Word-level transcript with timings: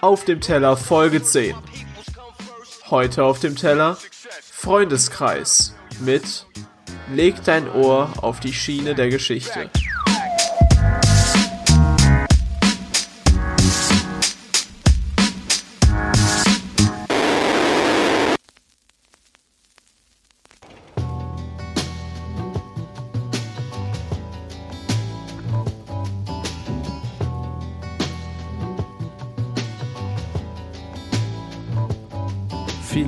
Auf 0.00 0.24
dem 0.24 0.40
Teller 0.40 0.76
Folge 0.76 1.22
10. 1.22 1.56
Heute 2.88 3.24
auf 3.24 3.40
dem 3.40 3.56
Teller 3.56 3.98
Freundeskreis 4.40 5.74
mit 6.00 6.46
Leg 7.12 7.42
dein 7.44 7.68
Ohr 7.68 8.12
auf 8.22 8.38
die 8.38 8.52
Schiene 8.52 8.94
der 8.94 9.08
Geschichte. 9.08 9.70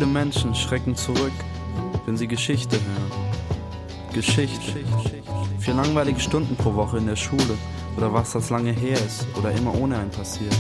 Viele 0.01 0.13
Menschen 0.13 0.55
schrecken 0.55 0.97
zurück, 0.97 1.31
wenn 2.07 2.17
sie 2.17 2.27
Geschichte 2.27 2.77
hören. 2.77 4.15
Geschichte. 4.15 4.81
Vier 5.59 5.75
langweilige 5.75 6.19
Stunden 6.19 6.57
pro 6.57 6.75
Woche 6.75 6.97
in 6.97 7.07
der 7.07 7.17
Schule 7.17 7.59
oder 7.99 8.11
was 8.11 8.33
das 8.33 8.49
lange 8.49 8.73
her 8.73 8.97
ist 8.97 9.27
oder 9.37 9.53
immer 9.53 9.75
ohne 9.75 9.99
einen 9.99 10.11
passiert. 10.11 10.57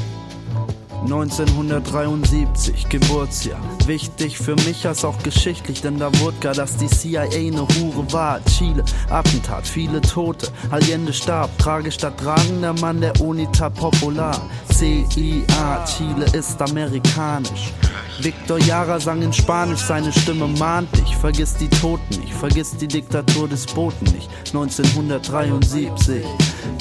1973, 1.04 2.90
Geburtsjahr. 2.90 3.62
Wichtig 3.86 4.36
für 4.36 4.56
mich 4.56 4.86
als 4.86 5.06
auch 5.06 5.16
geschichtlich, 5.22 5.80
denn 5.80 5.98
da 5.98 6.10
wurde 6.20 6.36
gar, 6.40 6.52
dass 6.52 6.76
die 6.76 6.88
CIA 6.88 7.22
eine 7.22 7.62
Hure 7.62 8.12
war. 8.12 8.44
Chile, 8.44 8.84
Attentat, 9.08 9.66
viele 9.66 10.02
Tote. 10.02 10.48
Allende 10.70 11.14
starb, 11.14 11.56
tragisch 11.56 11.96
da 11.96 12.10
tragender 12.10 12.74
Mann 12.74 13.00
der 13.00 13.18
Unita 13.22 13.70
Popular. 13.70 14.38
CIA, 14.68 15.86
Chile 15.86 16.26
ist 16.34 16.60
amerikanisch. 16.60 17.72
Victor 18.18 18.58
Jara 18.58 19.00
sang 19.00 19.22
in 19.22 19.32
Spanisch, 19.32 19.80
seine 19.80 20.12
Stimme 20.12 20.46
mahnt 20.46 20.94
dich. 20.96 21.16
Vergiss 21.16 21.54
die 21.54 21.68
Toten 21.68 22.20
nicht, 22.20 22.34
vergiss 22.34 22.76
die 22.76 22.88
Diktatur 22.88 23.48
des 23.48 23.66
Boten 23.66 24.04
nicht. 24.12 24.28
1973. 24.48 26.24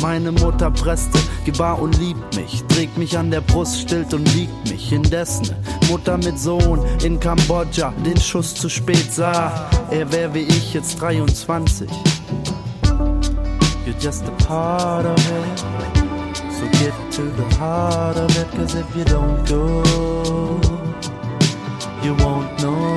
Meine 0.01 0.31
Mutter 0.31 0.71
presste, 0.71 1.19
gebar 1.45 1.81
und 1.81 1.97
liebt 1.99 2.35
mich. 2.35 2.63
Trägt 2.69 2.97
mich 2.97 3.17
an 3.17 3.31
der 3.31 3.41
Brust, 3.41 3.81
stillt 3.81 4.13
und 4.13 4.33
wiegt 4.35 4.69
mich. 4.69 4.91
Indessen, 4.91 5.55
Mutter 5.89 6.17
mit 6.17 6.39
Sohn 6.39 6.83
in 7.03 7.19
Kambodscha, 7.19 7.93
den 8.05 8.19
Schuss 8.19 8.55
zu 8.55 8.69
spät 8.69 9.13
sah. 9.13 9.69
Er 9.91 10.11
wär 10.11 10.33
wie 10.33 10.43
ich 10.43 10.73
jetzt 10.73 10.99
23. 11.01 11.89
You're 13.85 13.97
just 13.99 14.23
a 14.25 14.31
part 14.45 15.05
of 15.05 15.17
it. 15.17 15.59
So 16.51 16.65
get 16.79 16.93
to 17.11 17.23
the 17.37 17.55
heart 17.57 18.17
of 18.17 18.29
it, 18.37 18.51
cause 18.51 18.75
if 18.75 18.85
you 18.95 19.03
don't 19.05 19.47
go, 19.47 19.81
you 22.03 22.15
won't 22.15 22.61
know. 22.61 22.95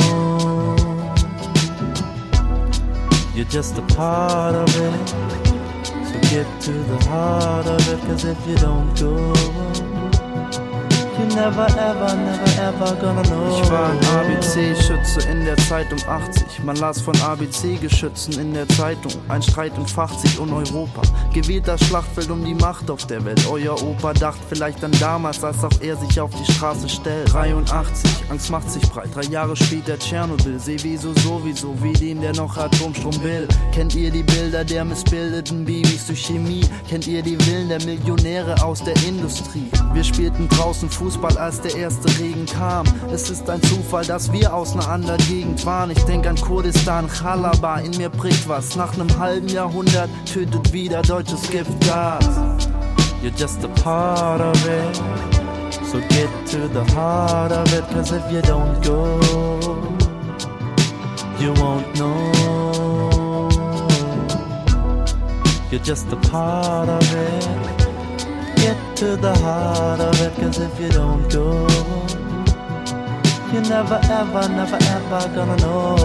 You're 3.35 3.47
just 3.47 3.79
a 3.79 3.83
part 3.95 4.55
of 4.55 4.69
it. 4.69 5.09
So 6.09 6.21
get 6.31 6.47
to 6.63 6.73
the 6.73 6.99
heart 7.09 7.67
of 7.67 7.89
it, 7.89 8.01
cause 8.07 8.25
if 8.25 8.47
you 8.47 8.57
don't 8.57 8.95
go, 8.99 9.17
you 11.19 11.32
never 11.35 11.67
ever, 11.67 12.15
never 12.15 12.61
ever 12.61 12.97
gonna 13.01 13.23
know. 13.23 13.61
Ich 13.63 13.71
war 13.71 13.91
ein 13.91 13.99
ABC-Schütze 13.99 15.29
in 15.31 15.45
der 15.45 15.57
Zeit 15.57 15.93
um 15.93 15.99
80. 16.09 16.65
Man 16.65 16.77
las 16.77 17.01
von 17.01 17.15
ABC-Geschützen 17.21 18.39
in 18.39 18.55
der 18.55 18.69
Zeitung. 18.69 19.13
Ein 19.29 19.43
Streit 19.43 19.77
entfacht 19.77 20.21
sich 20.21 20.39
um 20.39 20.53
Europa. 20.53 21.03
Gewählt 21.33 21.69
das 21.69 21.83
Schlachtfeld 21.85 22.31
um 22.31 22.45
die 22.45 22.55
Macht 22.55 22.91
auf 22.91 23.07
der 23.07 23.25
Welt. 23.25 23.47
Euer 23.51 23.81
Opa 23.83 24.13
dacht 24.13 24.39
vielleicht 24.49 24.85
an 24.85 24.93
damals, 25.01 25.43
als 25.43 25.65
auch 25.65 25.81
er 25.81 25.97
sich 25.97 26.21
auf 26.21 26.31
die 26.35 26.53
Straße 26.53 26.89
stellt. 26.89 27.33
83, 27.33 28.11
Angst 28.31 28.51
macht 28.51 28.71
sich 28.71 28.83
breit. 28.91 29.09
Drei 29.15 29.23
Jahre 29.31 29.57
später 29.57 29.99
Tschernobyl. 29.99 30.59
Seh 30.59 30.77
wieso 30.83 31.15
sowieso, 31.21 31.75
wie 31.83 31.93
den, 31.93 32.21
der 32.21 32.35
noch 32.35 32.57
Atomstrom 32.57 33.23
will. 33.23 33.49
Kennt 33.73 33.95
ihr 33.95 34.11
die 34.11 34.23
Bilder 34.23 34.65
der 34.65 34.85
missbildeten 34.85 35.65
Babys 35.65 36.07
durch 36.07 36.27
Chemie? 36.27 36.65
Kennt 36.89 37.07
ihr 37.07 37.23
die 37.23 37.39
Willen 37.47 37.69
der 37.69 37.83
Millionäre 37.85 38.63
aus 38.63 38.83
der 38.85 38.95
Industrie? 39.07 39.71
Wir 39.93 40.05
spielten 40.05 40.49
draußen 40.49 40.89
Fußball, 40.91 41.22
als 41.25 41.61
der 41.61 41.77
erste 41.77 42.09
Regen 42.19 42.47
kam. 42.47 42.87
Es 43.13 43.31
ist 43.31 43.49
ein 43.49 43.63
Zufall, 43.63 44.05
dass 44.05 44.33
wir 44.33 44.53
aus 44.53 44.73
einer 44.73 44.89
anderen 44.89 45.25
Gegend 45.29 45.65
waren. 45.65 45.91
Ich 45.91 46.03
denk 46.05 46.27
an 46.27 46.37
Kurdistan, 46.37 47.09
Chalaba, 47.09 47.79
in 47.79 47.97
mir 47.97 48.09
bricht 48.09 48.49
was. 48.49 48.77
Nach 48.77 48.93
einem 48.95 49.19
halben 49.19 49.49
Jahrhundert 49.49 50.11
tötet 50.25 50.73
wieder 50.73 51.03
deutsches 51.03 51.49
Giftgas. 51.51 52.25
You're 53.23 53.31
just 53.37 53.65
a 53.65 53.69
part 53.69 54.41
of 54.41 54.67
it. 54.67 55.01
So 55.85 55.99
get 56.09 56.29
to 56.47 56.69
the 56.69 56.85
heart 56.95 57.53
of 57.53 57.73
it, 57.73 57.85
cause 57.93 58.13
if 58.13 58.23
you 58.33 58.41
don't 58.41 58.83
go, 58.83 59.21
you 61.39 61.53
won't 61.55 61.95
know. 61.97 63.49
You're 65.71 65.85
just 65.85 66.13
a 66.13 66.17
part 66.17 66.89
of 66.89 67.15
it. 67.15 67.92
Get 68.63 68.79
to 68.99 69.17
the 69.17 69.35
heart 69.39 69.99
of 69.99 70.15
it, 70.21 70.33
cause 70.37 70.61
if 70.61 70.79
you 70.79 70.89
don't 70.89 71.29
go, 71.33 71.67
you're 73.53 73.69
never 73.69 73.99
ever, 74.05 74.49
never 74.49 74.79
ever 74.81 75.29
gonna 75.35 75.57
know. 75.57 75.97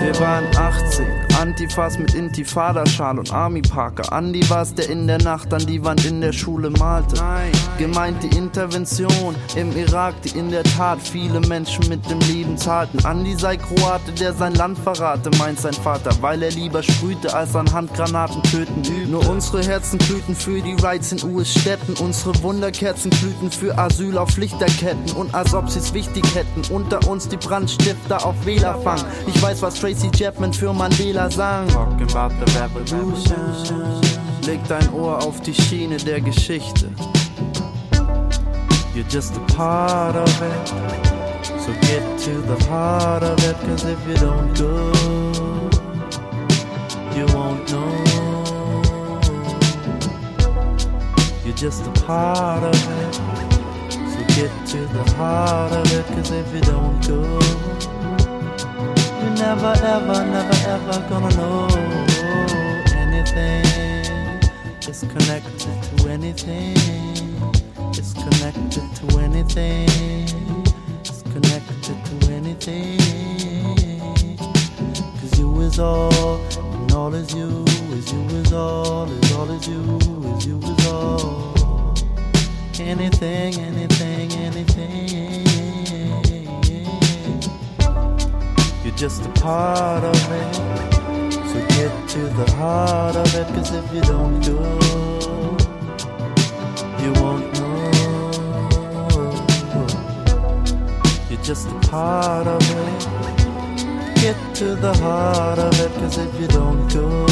Wir 0.00 0.18
waren 0.18 0.46
18, 0.56 1.29
Antifas 1.40 1.98
mit 1.98 2.12
Intifada-Schal 2.12 3.18
und 3.18 3.32
Army 3.32 3.62
Parker. 3.62 4.12
Andi 4.12 4.42
war's, 4.50 4.74
der 4.74 4.90
in 4.90 5.06
der 5.06 5.16
Nacht 5.22 5.54
an 5.54 5.64
die 5.64 5.82
Wand 5.82 6.04
in 6.04 6.20
der 6.20 6.34
Schule 6.34 6.68
malte. 6.68 7.16
Nein. 7.16 7.50
Gemeint 7.78 8.22
die 8.22 8.36
Intervention 8.36 9.34
im 9.56 9.74
Irak, 9.74 10.20
die 10.20 10.38
in 10.38 10.50
der 10.50 10.64
Tat 10.64 10.98
viele 11.00 11.40
Menschen 11.40 11.88
mit 11.88 12.08
dem 12.10 12.18
Leben 12.28 12.58
zahlten. 12.58 13.02
Andi 13.06 13.34
sei 13.38 13.56
Kroate, 13.56 14.12
der 14.20 14.34
sein 14.34 14.52
Land 14.54 14.78
verrate, 14.80 15.30
meint 15.38 15.58
sein 15.58 15.72
Vater, 15.72 16.10
weil 16.20 16.42
er 16.42 16.50
lieber 16.50 16.82
sprühte, 16.82 17.32
als 17.32 17.56
an 17.56 17.72
Handgranaten 17.72 18.42
töten 18.42 18.80
übte. 18.80 19.10
Nur 19.10 19.26
unsere 19.26 19.62
Herzen 19.62 19.98
glühten 19.98 20.34
für 20.34 20.60
die 20.60 20.74
Rights 20.74 21.10
in 21.12 21.24
US-Städten, 21.24 21.94
unsere 22.04 22.42
Wunderkerzen 22.42 23.10
glühten 23.12 23.50
für 23.50 23.78
Asyl 23.78 24.18
auf 24.18 24.36
Lichterketten 24.36 25.12
und 25.16 25.34
als 25.34 25.54
ob 25.54 25.70
sie's 25.70 25.94
wichtig 25.94 26.24
hätten, 26.34 26.70
unter 26.70 27.08
uns 27.08 27.28
die 27.28 27.38
Brandstifter 27.38 28.26
auf 28.26 28.34
Wählerfang. 28.44 29.00
Ich 29.26 29.40
weiß, 29.40 29.62
was 29.62 29.80
Tracy 29.80 30.10
Chapman 30.10 30.52
für 30.52 30.74
Mandela 30.74 31.29
sang. 31.30 31.68
Talking 31.68 32.10
about 32.10 32.32
the 32.40 32.46
revolution. 32.58 34.00
Leg 34.46 34.60
dein 34.68 34.92
Ohr 34.92 35.22
auf 35.22 35.40
die 35.40 35.54
Schiene 35.54 35.96
der 35.96 36.20
Geschichte. 36.20 36.90
You're 38.94 39.08
just 39.08 39.36
a 39.36 39.40
part 39.54 40.16
of 40.16 40.42
it. 40.42 40.68
So 41.44 41.72
get 41.82 42.18
to 42.24 42.40
the 42.42 42.56
heart 42.68 43.22
of 43.22 43.38
it, 43.44 43.56
cause 43.60 43.84
if 43.84 43.98
you 44.08 44.16
don't 44.16 44.52
go, 44.58 44.92
you 47.14 47.26
won't 47.34 47.70
know. 47.70 47.92
You're 51.44 51.54
just 51.54 51.86
a 51.86 51.92
part 52.06 52.62
of 52.62 52.74
it. 52.74 53.14
So 53.92 54.20
get 54.34 54.50
to 54.72 54.86
the 54.92 55.04
heart 55.16 55.72
of 55.72 55.92
it, 55.92 56.06
cause 56.06 56.30
if 56.32 56.52
you 56.52 56.60
don't 56.62 57.00
go, 57.06 57.38
never 59.40 59.72
ever, 59.82 60.24
never 60.26 60.58
ever 60.68 61.08
gonna 61.08 61.34
know 61.36 61.66
anything. 62.94 63.64
It's 64.86 65.00
connected 65.00 65.76
to 65.82 66.08
anything. 66.10 66.76
It's 67.98 68.12
connected 68.12 68.86
to 68.98 69.18
anything. 69.18 69.88
It's 71.00 71.22
connected 71.22 71.96
to 72.08 72.32
anything. 72.32 72.98
Cause 75.20 75.38
you 75.38 75.60
is 75.60 75.78
all, 75.78 76.36
and 76.74 76.92
all 76.92 77.14
is 77.14 77.32
you, 77.34 77.64
is 77.96 78.12
you 78.12 78.22
is 78.40 78.52
all, 78.52 79.10
is 79.10 79.32
all 79.32 79.50
is 79.50 79.66
you, 79.66 79.82
is 80.36 80.46
you 80.46 80.58
is 80.58 80.86
all. 80.86 81.54
Anything, 82.78 83.54
anything. 83.54 83.89
Just 89.00 89.24
a 89.24 89.30
part 89.40 90.04
of 90.04 90.14
it. 90.30 90.54
So 90.54 91.58
get 91.68 92.08
to 92.10 92.18
the 92.18 92.50
heart 92.56 93.16
of 93.16 93.34
it, 93.34 93.46
cause 93.54 93.72
if 93.72 93.94
you 93.94 94.02
don't 94.02 94.38
go, 94.44 94.60
you 97.02 97.10
won't 97.18 97.50
know. 97.54 97.90
You're 101.30 101.42
just 101.42 101.66
a 101.68 101.78
part 101.88 102.46
of 102.46 102.60
it. 102.60 103.00
Get 104.20 104.36
to 104.56 104.74
the 104.74 104.92
heart 104.98 105.58
of 105.58 105.80
it, 105.80 105.92
cause 105.92 106.18
if 106.18 106.38
you 106.38 106.48
don't 106.48 106.86
go, 106.92 107.26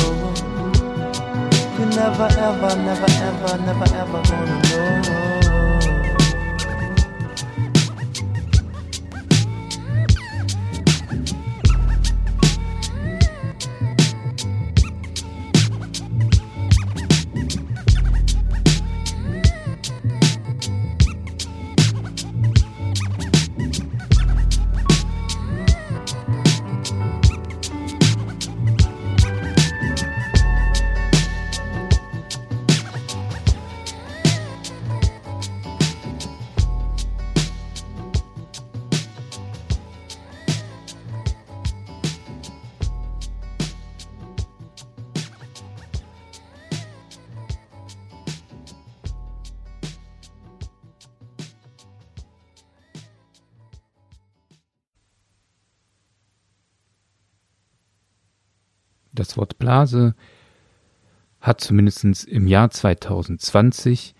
you 1.78 1.84
never 2.00 2.28
ever, 2.48 2.76
never 2.76 3.10
ever, 3.28 3.58
never 3.58 3.94
ever 3.94 4.22
gonna 4.30 4.58
know. 4.70 5.07
Das 59.18 59.36
Wort 59.36 59.58
Blase 59.58 60.14
hat 61.40 61.60
zumindest 61.60 62.04
im 62.26 62.46
Jahr 62.46 62.70
2020 62.70 64.14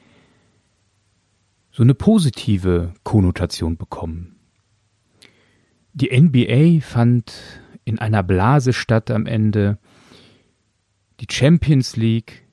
so 1.70 1.82
eine 1.84 1.94
positive 1.94 2.94
Konnotation 3.04 3.76
bekommen. 3.76 4.36
Die 5.92 6.10
NBA 6.10 6.84
fand 6.84 7.32
in 7.84 7.98
einer 7.98 8.22
Blase 8.22 8.72
statt 8.72 9.10
am 9.10 9.26
Ende, 9.26 9.78
die 11.20 11.26
Champions 11.30 11.96
League, 11.96 12.46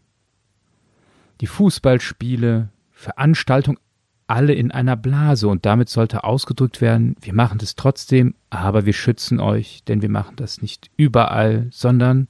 die 1.42 1.48
Fußballspiele, 1.48 2.70
Veranstaltungen, 2.92 3.80
alle 4.28 4.54
in 4.54 4.72
einer 4.72 4.96
Blase 4.96 5.48
und 5.48 5.66
damit 5.66 5.90
sollte 5.90 6.24
ausgedrückt 6.24 6.82
werden, 6.82 7.16
wir 7.22 7.34
machen 7.34 7.58
das 7.60 7.76
trotzdem, 7.76 8.36
aber 8.50 8.86
wir 8.86 8.94
schützen 8.94 9.40
euch, 9.40 9.84
denn 9.84 10.02
wir 10.02 10.10
machen 10.10 10.36
das 10.36 10.62
nicht 10.62 10.90
überall, 10.98 11.68
sondern 11.72 12.28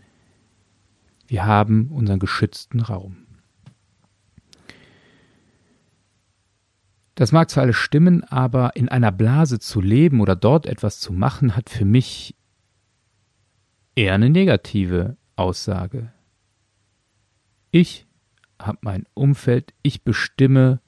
wir 1.27 1.45
haben 1.45 1.89
unseren 1.89 2.19
geschützten 2.19 2.79
Raum. 2.79 3.25
Das 7.15 7.31
mag 7.31 7.49
zwar 7.49 7.63
alles 7.63 7.77
stimmen, 7.77 8.23
aber 8.25 8.75
in 8.75 8.89
einer 8.89 9.11
Blase 9.11 9.59
zu 9.59 9.79
leben 9.79 10.19
oder 10.19 10.35
dort 10.35 10.65
etwas 10.65 10.99
zu 10.99 11.13
machen, 11.13 11.55
hat 11.55 11.69
für 11.69 11.85
mich 11.85 12.35
eher 13.95 14.13
eine 14.13 14.29
negative 14.29 15.15
Aussage. 15.37 16.11
Ich 17.71 18.05
habe 18.61 18.77
mein 18.81 19.05
Umfeld, 19.13 19.73
ich 19.81 20.03
bestimme 20.03 20.81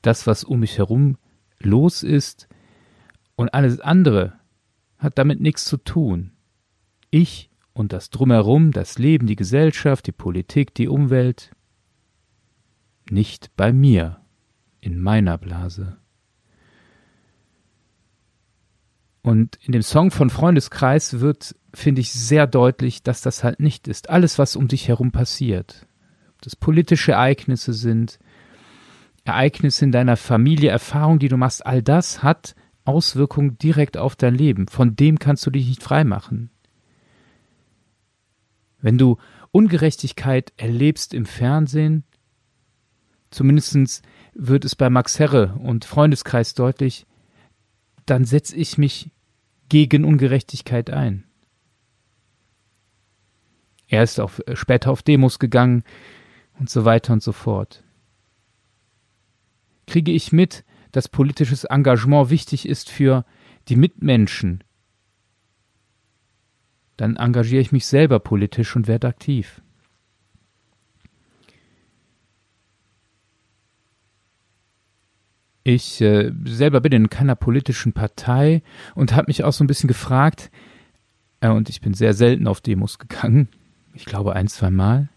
das, 0.00 0.26
was 0.26 0.44
um 0.44 0.60
mich 0.60 0.78
herum 0.78 1.18
los 1.58 2.02
ist, 2.02 2.48
und 3.36 3.52
alles 3.52 3.80
andere 3.80 4.38
hat 4.98 5.18
damit 5.18 5.40
nichts 5.40 5.64
zu 5.64 5.76
tun. 5.76 6.30
Ich 7.10 7.50
und 7.74 7.92
das 7.92 8.08
drumherum, 8.08 8.70
das 8.70 8.98
Leben, 8.98 9.26
die 9.26 9.36
Gesellschaft, 9.36 10.06
die 10.06 10.12
Politik, 10.12 10.74
die 10.74 10.88
Umwelt, 10.88 11.50
nicht 13.10 13.54
bei 13.56 13.72
mir, 13.72 14.20
in 14.80 15.00
meiner 15.00 15.36
Blase. 15.36 15.98
Und 19.22 19.58
in 19.62 19.72
dem 19.72 19.82
Song 19.82 20.10
von 20.10 20.30
Freundeskreis 20.30 21.20
wird, 21.20 21.56
finde 21.72 22.00
ich, 22.00 22.12
sehr 22.12 22.46
deutlich, 22.46 23.02
dass 23.02 23.22
das 23.22 23.42
halt 23.42 23.58
nicht 23.58 23.88
ist. 23.88 24.10
Alles, 24.10 24.38
was 24.38 24.54
um 24.54 24.68
dich 24.68 24.88
herum 24.88 25.12
passiert, 25.12 25.86
ob 26.34 26.42
das 26.42 26.56
politische 26.56 27.12
Ereignisse 27.12 27.72
sind, 27.72 28.18
Ereignisse 29.24 29.86
in 29.86 29.92
deiner 29.92 30.16
Familie, 30.16 30.70
Erfahrungen, 30.70 31.18
die 31.18 31.28
du 31.28 31.38
machst, 31.38 31.66
all 31.66 31.82
das 31.82 32.22
hat 32.22 32.54
Auswirkungen 32.84 33.56
direkt 33.56 33.96
auf 33.96 34.14
dein 34.14 34.34
Leben. 34.34 34.68
Von 34.68 34.94
dem 34.94 35.18
kannst 35.18 35.46
du 35.46 35.50
dich 35.50 35.66
nicht 35.66 35.82
freimachen. 35.82 36.50
Wenn 38.84 38.98
du 38.98 39.16
Ungerechtigkeit 39.50 40.52
erlebst 40.58 41.14
im 41.14 41.24
Fernsehen, 41.24 42.04
zumindest 43.30 44.02
wird 44.34 44.66
es 44.66 44.76
bei 44.76 44.90
Max 44.90 45.18
Herre 45.18 45.54
und 45.54 45.86
Freundeskreis 45.86 46.52
deutlich, 46.52 47.06
dann 48.04 48.26
setze 48.26 48.54
ich 48.54 48.76
mich 48.76 49.10
gegen 49.70 50.04
Ungerechtigkeit 50.04 50.90
ein. 50.90 51.24
Er 53.88 54.02
ist 54.02 54.20
auch 54.20 54.32
später 54.52 54.90
auf 54.90 55.02
Demos 55.02 55.38
gegangen 55.38 55.82
und 56.58 56.68
so 56.68 56.84
weiter 56.84 57.14
und 57.14 57.22
so 57.22 57.32
fort. 57.32 57.82
Kriege 59.86 60.12
ich 60.12 60.30
mit, 60.30 60.62
dass 60.92 61.08
politisches 61.08 61.64
Engagement 61.64 62.28
wichtig 62.28 62.68
ist 62.68 62.90
für 62.90 63.24
die 63.68 63.76
Mitmenschen, 63.76 64.62
dann 66.96 67.16
engagiere 67.16 67.60
ich 67.60 67.72
mich 67.72 67.86
selber 67.86 68.18
politisch 68.20 68.74
und 68.76 68.86
werde 68.86 69.08
aktiv. 69.08 69.60
Ich 75.64 76.02
äh, 76.02 76.30
selber 76.44 76.80
bin 76.80 76.92
in 76.92 77.08
keiner 77.08 77.34
politischen 77.34 77.94
Partei 77.94 78.62
und 78.94 79.14
habe 79.14 79.28
mich 79.28 79.44
auch 79.44 79.52
so 79.52 79.64
ein 79.64 79.66
bisschen 79.66 79.88
gefragt, 79.88 80.50
äh, 81.40 81.48
und 81.48 81.70
ich 81.70 81.80
bin 81.80 81.94
sehr 81.94 82.12
selten 82.12 82.46
auf 82.46 82.60
Demos 82.60 82.98
gegangen, 82.98 83.48
ich 83.94 84.04
glaube 84.04 84.34
ein, 84.34 84.48
zwei 84.48 84.70
Mal. 84.70 85.08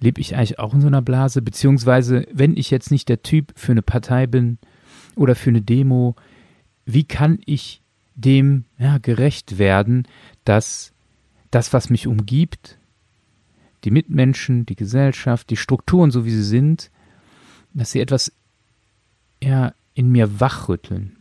Lebe 0.00 0.20
ich 0.20 0.36
eigentlich 0.36 0.58
auch 0.58 0.72
in 0.72 0.80
so 0.80 0.86
einer 0.86 1.02
Blase? 1.02 1.42
Beziehungsweise, 1.42 2.26
wenn 2.32 2.56
ich 2.56 2.70
jetzt 2.70 2.90
nicht 2.90 3.08
der 3.08 3.22
Typ 3.22 3.52
für 3.56 3.72
eine 3.72 3.82
Partei 3.82 4.26
bin 4.26 4.58
oder 5.16 5.34
für 5.34 5.50
eine 5.50 5.62
Demo, 5.62 6.16
wie 6.84 7.04
kann 7.04 7.40
ich 7.44 7.82
dem 8.16 8.64
ja, 8.78 8.98
gerecht 8.98 9.58
werden, 9.58 10.08
dass 10.44 10.92
das, 11.50 11.72
was 11.72 11.90
mich 11.90 12.06
umgibt, 12.06 12.78
die 13.84 13.90
Mitmenschen, 13.90 14.66
die 14.66 14.74
Gesellschaft, 14.74 15.50
die 15.50 15.56
Strukturen, 15.56 16.10
so 16.10 16.24
wie 16.24 16.30
sie 16.30 16.42
sind, 16.42 16.90
dass 17.72 17.92
sie 17.92 18.00
etwas 18.00 18.32
ja, 19.40 19.72
in 19.94 20.10
mir 20.10 20.40
wachrütteln. 20.40 21.16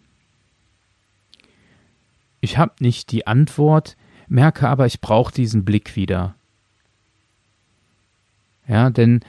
Ich 2.42 2.58
habe 2.58 2.74
nicht 2.80 3.12
die 3.12 3.28
Antwort, 3.28 3.98
merke 4.28 4.70
aber, 4.70 4.86
ich 4.86 5.02
brauche 5.02 5.34
diesen 5.34 5.66
Blick 5.66 5.96
wieder. 5.96 6.36
Ja, 8.68 8.90
denn 8.90 9.22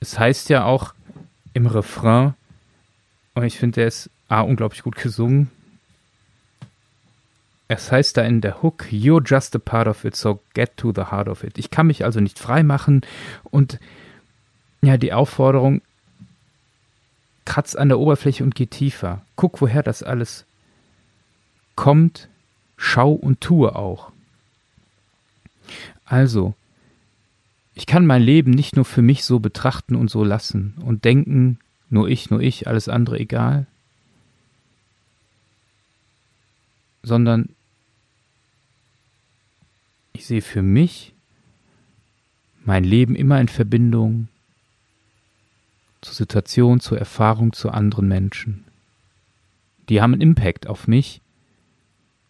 es 0.00 0.18
heißt 0.18 0.48
ja 0.48 0.64
auch 0.64 0.94
im 1.52 1.66
Refrain, 1.66 2.34
und 3.34 3.44
ich 3.44 3.58
finde, 3.58 3.76
der 3.76 3.88
ist 3.88 4.10
A, 4.28 4.40
unglaublich 4.40 4.82
gut 4.82 4.96
gesungen, 4.96 5.50
es 7.68 7.90
heißt 7.90 8.16
da 8.16 8.22
in 8.22 8.40
der 8.40 8.62
Hook, 8.62 8.86
you're 8.90 9.26
just 9.26 9.54
a 9.56 9.58
part 9.58 9.88
of 9.88 10.04
it, 10.04 10.14
so 10.14 10.40
get 10.54 10.76
to 10.76 10.92
the 10.94 11.06
heart 11.10 11.28
of 11.28 11.42
it. 11.42 11.58
Ich 11.58 11.70
kann 11.70 11.88
mich 11.88 12.04
also 12.04 12.20
nicht 12.20 12.38
frei 12.38 12.62
machen 12.62 13.02
und 13.44 13.80
ja, 14.82 14.96
die 14.96 15.12
Aufforderung, 15.12 15.82
kratz 17.44 17.74
an 17.74 17.88
der 17.88 17.98
Oberfläche 17.98 18.44
und 18.44 18.54
geh 18.54 18.66
tiefer. 18.66 19.22
Guck, 19.34 19.60
woher 19.60 19.82
das 19.82 20.02
alles 20.02 20.44
kommt, 21.74 22.28
schau 22.76 23.12
und 23.12 23.40
tue 23.40 23.74
auch. 23.74 24.12
Also, 26.04 26.54
ich 27.74 27.86
kann 27.86 28.06
mein 28.06 28.22
Leben 28.22 28.52
nicht 28.52 28.76
nur 28.76 28.84
für 28.84 29.02
mich 29.02 29.24
so 29.24 29.40
betrachten 29.40 29.96
und 29.96 30.08
so 30.08 30.22
lassen 30.22 30.74
und 30.84 31.04
denken, 31.04 31.58
nur 31.90 32.08
ich, 32.08 32.30
nur 32.30 32.40
ich, 32.40 32.68
alles 32.68 32.88
andere 32.88 33.18
egal, 33.18 33.66
sondern 37.02 37.55
ich 40.16 40.26
sehe 40.26 40.40
für 40.40 40.62
mich 40.62 41.14
mein 42.64 42.84
Leben 42.84 43.14
immer 43.14 43.38
in 43.38 43.48
Verbindung 43.48 44.28
zur 46.00 46.14
Situation, 46.14 46.80
zur 46.80 46.98
Erfahrung, 46.98 47.52
zu 47.52 47.70
anderen 47.70 48.08
Menschen. 48.08 48.64
Die 49.90 50.00
haben 50.00 50.14
einen 50.14 50.22
Impact 50.22 50.68
auf 50.68 50.88
mich 50.88 51.20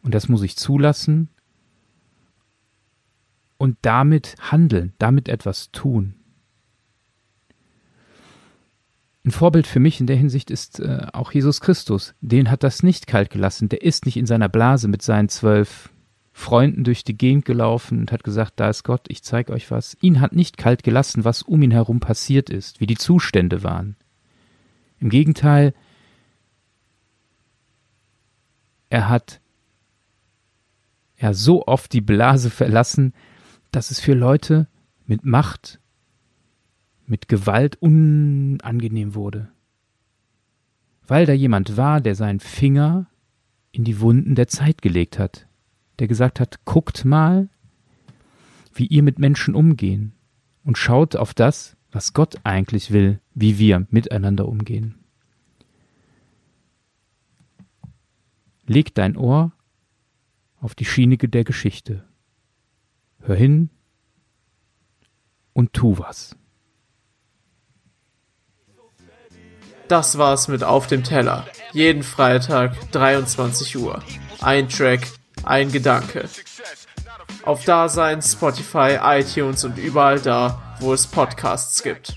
und 0.02 0.14
das 0.14 0.28
muss 0.28 0.42
ich 0.42 0.56
zulassen 0.56 1.28
und 3.56 3.78
damit 3.82 4.34
handeln, 4.40 4.92
damit 4.98 5.28
etwas 5.28 5.70
tun. 5.70 6.14
Ein 9.24 9.30
Vorbild 9.30 9.66
für 9.68 9.80
mich 9.80 10.00
in 10.00 10.08
der 10.08 10.16
Hinsicht 10.16 10.50
ist 10.50 10.80
äh, 10.80 11.06
auch 11.12 11.30
Jesus 11.32 11.60
Christus. 11.60 12.14
Den 12.20 12.50
hat 12.50 12.64
das 12.64 12.82
nicht 12.82 13.06
kalt 13.06 13.30
gelassen. 13.30 13.68
Der 13.68 13.82
ist 13.82 14.06
nicht 14.06 14.16
in 14.16 14.26
seiner 14.26 14.48
Blase 14.48 14.88
mit 14.88 15.02
seinen 15.02 15.28
zwölf 15.28 15.90
Freunden 16.38 16.84
durch 16.84 17.02
die 17.02 17.16
Gegend 17.16 17.46
gelaufen 17.46 17.98
und 17.98 18.12
hat 18.12 18.22
gesagt, 18.22 18.52
da 18.56 18.68
ist 18.68 18.84
Gott, 18.84 19.06
ich 19.08 19.22
zeige 19.22 19.54
euch 19.54 19.70
was. 19.70 19.96
Ihn 20.02 20.20
hat 20.20 20.34
nicht 20.34 20.58
kalt 20.58 20.82
gelassen, 20.82 21.24
was 21.24 21.40
um 21.40 21.62
ihn 21.62 21.70
herum 21.70 21.98
passiert 21.98 22.50
ist, 22.50 22.78
wie 22.78 22.86
die 22.86 22.98
Zustände 22.98 23.62
waren. 23.62 23.96
Im 25.00 25.08
Gegenteil, 25.08 25.72
er 28.90 29.08
hat 29.08 29.40
ja 31.16 31.32
so 31.32 31.66
oft 31.66 31.94
die 31.94 32.02
Blase 32.02 32.50
verlassen, 32.50 33.14
dass 33.72 33.90
es 33.90 33.98
für 33.98 34.14
Leute 34.14 34.68
mit 35.06 35.24
Macht 35.24 35.80
mit 37.06 37.28
Gewalt 37.28 37.80
unangenehm 37.80 39.14
wurde. 39.14 39.48
Weil 41.06 41.24
da 41.24 41.32
jemand 41.32 41.78
war, 41.78 42.02
der 42.02 42.14
seinen 42.14 42.40
Finger 42.40 43.06
in 43.72 43.84
die 43.84 44.00
Wunden 44.00 44.34
der 44.34 44.48
Zeit 44.48 44.82
gelegt 44.82 45.18
hat, 45.18 45.45
der 45.98 46.08
gesagt 46.08 46.40
hat, 46.40 46.64
guckt 46.64 47.04
mal, 47.04 47.48
wie 48.74 48.86
ihr 48.86 49.02
mit 49.02 49.18
Menschen 49.18 49.54
umgehen 49.54 50.12
und 50.64 50.78
schaut 50.78 51.16
auf 51.16 51.34
das, 51.34 51.76
was 51.90 52.12
Gott 52.12 52.36
eigentlich 52.44 52.90
will, 52.90 53.20
wie 53.34 53.58
wir 53.58 53.86
miteinander 53.90 54.48
umgehen. 54.48 54.96
Leg 58.66 58.94
dein 58.94 59.16
Ohr 59.16 59.52
auf 60.60 60.74
die 60.74 60.84
Schiene 60.84 61.16
der 61.16 61.44
Geschichte. 61.44 62.04
Hör 63.20 63.36
hin 63.36 63.70
und 65.52 65.72
tu 65.72 65.98
was. 65.98 66.36
Das 69.88 70.18
war's 70.18 70.48
mit 70.48 70.64
Auf 70.64 70.88
dem 70.88 71.04
Teller. 71.04 71.46
Jeden 71.72 72.02
Freitag 72.02 72.90
23 72.90 73.76
Uhr. 73.78 74.02
Ein 74.40 74.68
Track, 74.68 75.06
ein 75.46 75.72
Gedanke. 75.72 76.28
auf 77.44 77.64
Dasein, 77.64 78.20
Spotify, 78.20 78.98
iTunes 79.02 79.64
und 79.64 79.78
überall 79.78 80.20
da, 80.20 80.76
wo 80.80 80.92
es 80.92 81.06
Podcasts 81.06 81.82
gibt. 81.82 82.14